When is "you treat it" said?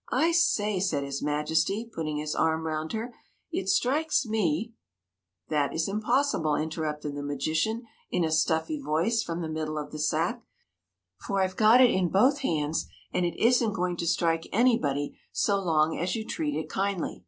16.16-16.70